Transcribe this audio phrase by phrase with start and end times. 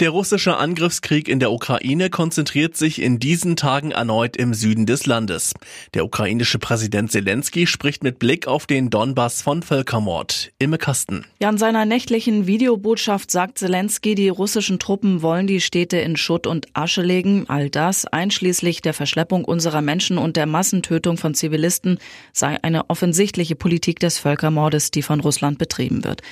[0.00, 5.04] Der russische Angriffskrieg in der Ukraine konzentriert sich in diesen Tagen erneut im Süden des
[5.04, 5.52] Landes.
[5.92, 10.52] Der ukrainische Präsident Zelensky spricht mit Blick auf den Donbass von Völkermord.
[10.58, 11.26] Imme Kasten.
[11.38, 16.46] Ja, in seiner nächtlichen Videobotschaft sagt Zelensky, die russischen Truppen wollen die Städte in Schutt
[16.46, 17.44] und Asche legen.
[17.48, 21.98] All das, einschließlich der Verschleppung unserer Menschen und der Massentötung von Zivilisten,
[22.32, 26.22] sei eine offensichtliche Politik des Völkermordes, die von Russland betrieben wird.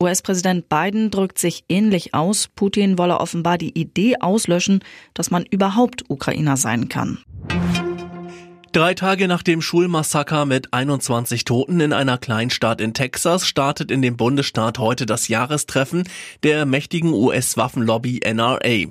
[0.00, 2.48] US-Präsident Biden drückt sich ähnlich aus.
[2.54, 4.80] Putin wolle offenbar die Idee auslöschen,
[5.12, 7.18] dass man überhaupt Ukrainer sein kann.
[8.78, 14.02] Drei Tage nach dem Schulmassaker mit 21 Toten in einer Kleinstadt in Texas startet in
[14.02, 16.04] dem Bundesstaat heute das Jahrestreffen
[16.44, 18.86] der mächtigen US-Waffenlobby NRA.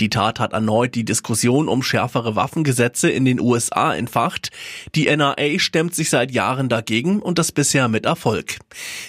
[0.00, 4.50] Die Tat hat erneut die Diskussion um schärfere Waffengesetze in den USA entfacht.
[4.96, 8.58] Die NRA stemmt sich seit Jahren dagegen und das bisher mit Erfolg.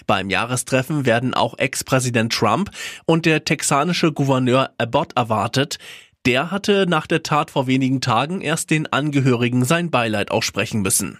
[0.05, 2.69] Beim Jahrestreffen werden auch Ex-Präsident Trump
[3.05, 5.79] und der texanische Gouverneur Abbott erwartet.
[6.27, 11.17] Der hatte nach der Tat vor wenigen Tagen erst den Angehörigen sein Beileid aussprechen müssen.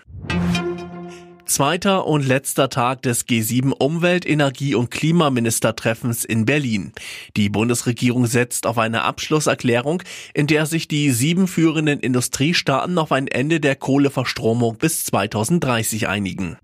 [1.45, 6.93] Zweiter und letzter Tag des G7 Umwelt-, Energie- und Klimaministertreffens in Berlin.
[7.35, 10.03] Die Bundesregierung setzt auf eine Abschlusserklärung,
[10.35, 16.57] in der sich die sieben führenden Industriestaaten auf ein Ende der Kohleverstromung bis 2030 einigen.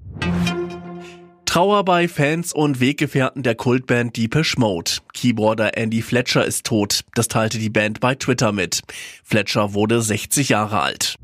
[1.48, 4.92] Trauer bei Fans und Weggefährten der Kultband Deepish Mode.
[5.14, 7.02] Keyboarder Andy Fletcher ist tot.
[7.16, 8.82] Das teilte die Band bei Twitter mit.
[9.24, 11.16] Fletcher wurde 60 Jahre alt.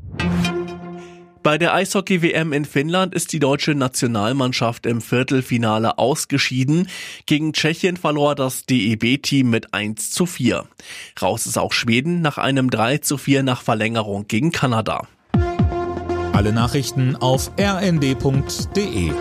[1.44, 6.88] Bei der Eishockey-WM in Finnland ist die deutsche Nationalmannschaft im Viertelfinale ausgeschieden.
[7.26, 10.64] Gegen Tschechien verlor das DEB-Team mit 1 zu 4.
[11.20, 15.06] Raus ist auch Schweden nach einem 3 zu 4 nach Verlängerung gegen Kanada.
[16.32, 19.12] Alle Nachrichten auf rnd.de